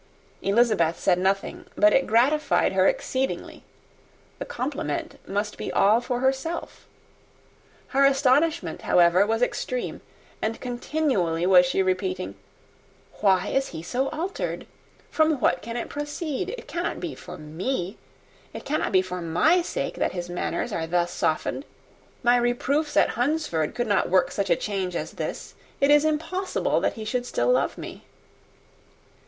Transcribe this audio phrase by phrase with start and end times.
[0.41, 3.63] Elizabeth said nothing, but it gratified her exceedingly;
[4.39, 6.87] the compliment must be all for herself.
[7.89, 10.01] Her astonishment, however, was extreme;
[10.41, 12.33] and continually was she repeating,
[13.19, 14.65] "Why is he so altered?
[15.11, 16.49] From what can it proceed?
[16.57, 17.99] It cannot be for me,
[18.55, 21.63] it cannot be for my sake that his manners are thus softened.
[22.23, 25.53] My reproofs at Hunsford could not work such a change as this.
[25.79, 28.03] It is impossible that he should still love me."